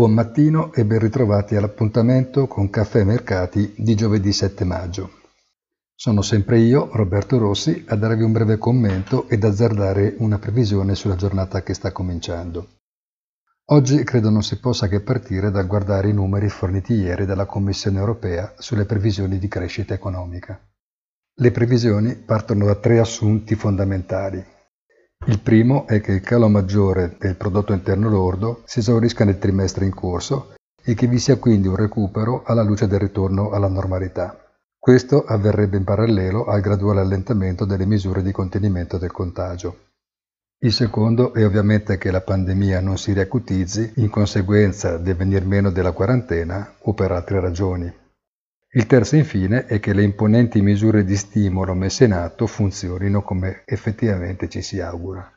[0.00, 5.10] Buon mattino e ben ritrovati all'appuntamento con Caffè Mercati di giovedì 7 maggio.
[5.94, 11.16] Sono sempre io, Roberto Rossi, a darvi un breve commento ed azzardare una previsione sulla
[11.16, 12.78] giornata che sta cominciando.
[13.72, 17.98] Oggi credo non si possa che partire dal guardare i numeri forniti ieri dalla Commissione
[17.98, 20.58] europea sulle previsioni di crescita economica.
[21.34, 24.42] Le previsioni partono da tre assunti fondamentali.
[25.26, 29.84] Il primo è che il calo maggiore del prodotto interno lordo si esaurisca nel trimestre
[29.84, 34.34] in corso e che vi sia quindi un recupero alla luce del ritorno alla normalità.
[34.78, 39.88] Questo avverrebbe in parallelo al graduale allentamento delle misure di contenimento del contagio.
[40.62, 45.70] Il secondo è ovviamente che la pandemia non si riacutizzi in conseguenza del venir meno
[45.70, 47.99] della quarantena o per altre ragioni.
[48.72, 53.62] Il terzo infine è che le imponenti misure di stimolo messe in atto funzionino come
[53.64, 55.28] effettivamente ci si augura.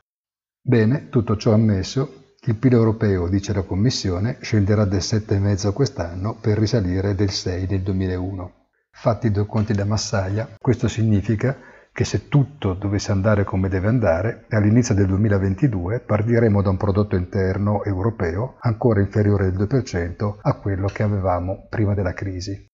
[0.60, 6.58] Bene, tutto ciò ammesso, il PIL europeo, dice la Commissione, scenderà del 7,5 quest'anno per
[6.58, 8.52] risalire del 6 del 2001.
[8.92, 11.56] Fatti due conti da massaia, questo significa
[11.92, 17.16] che se tutto dovesse andare come deve andare, all'inizio del 2022 partiremo da un prodotto
[17.16, 22.70] interno europeo ancora inferiore del 2% a quello che avevamo prima della crisi.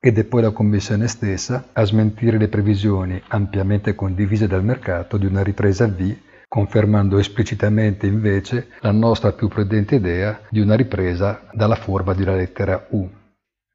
[0.00, 5.26] Ed è poi la Commissione stessa a smentire le previsioni ampiamente condivise dal mercato di
[5.26, 11.74] una ripresa V, confermando esplicitamente invece la nostra più prudente idea di una ripresa dalla
[11.74, 13.10] forma di una lettera U.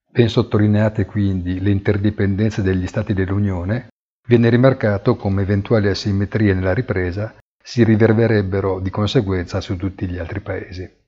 [0.09, 3.87] Ben sottolineate quindi le interdipendenze degli Stati dell'Unione,
[4.25, 10.39] viene rimarcato come eventuali asimmetrie nella ripresa si riverberebbero di conseguenza su tutti gli altri
[10.39, 11.02] Paesi.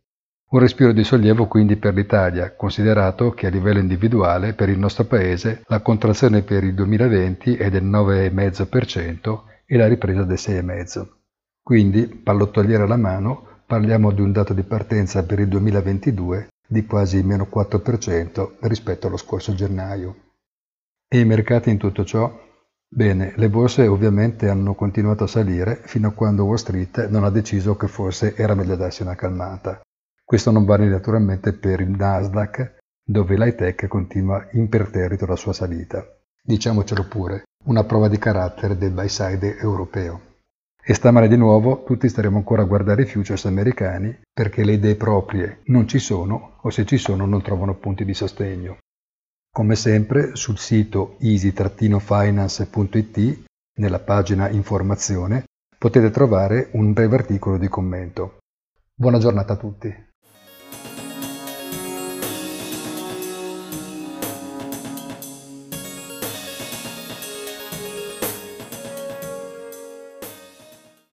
[0.55, 5.03] Un respiro di sollievo quindi per l'Italia, considerato che a livello individuale per il nostro
[5.03, 11.07] Paese la contrazione per il 2020 è del 9,5% e la ripresa del 6,5%.
[11.61, 17.21] Quindi, pallottoliere alla mano, parliamo di un dato di partenza per il 2022 di quasi
[17.21, 20.15] meno 4% rispetto allo scorso gennaio.
[21.09, 22.33] E i mercati in tutto ciò?
[22.87, 27.29] Bene, le borse ovviamente hanno continuato a salire fino a quando Wall Street non ha
[27.29, 29.81] deciso che forse era meglio darsi una calmata
[30.25, 36.03] questo non vale naturalmente per il Nasdaq, dove l'high tech continua imperterrito la sua salita.
[36.41, 40.33] Diciamocelo pure, una prova di carattere del buy side europeo.
[40.83, 44.95] E stamane di nuovo tutti staremo ancora a guardare i futures americani perché le idee
[44.95, 48.77] proprie non ci sono o se ci sono non trovano punti di sostegno.
[49.51, 53.43] Come sempre sul sito easy-finance.it
[53.77, 55.43] nella pagina informazione
[55.77, 58.37] potete trovare un breve articolo di commento.
[58.93, 60.13] Buona giornata a tutti.